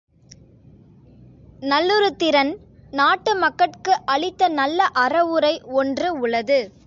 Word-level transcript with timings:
நல்லுருத்திரன், 1.59 2.57
நாட்டு 2.91 3.35
மக்கட்கு 3.35 3.95
அளித்த 4.05 4.47
நல்ல 4.47 4.83
அறவுரை 4.83 5.61
ஒன்று 5.61 6.19
உளது. 6.19 6.73